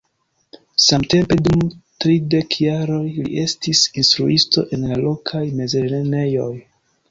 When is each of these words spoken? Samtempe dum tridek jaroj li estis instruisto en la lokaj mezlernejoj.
Samtempe 0.85 1.37
dum 1.47 1.61
tridek 2.05 2.57
jaroj 2.65 3.03
li 3.27 3.37
estis 3.43 3.83
instruisto 4.05 4.67
en 4.79 4.89
la 4.95 5.01
lokaj 5.05 5.45
mezlernejoj. 5.63 6.53